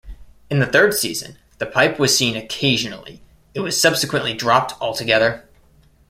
[0.49, 3.21] In the third season, the pipe was seen occasionally;
[3.53, 5.47] it was subsequently dropped altogether.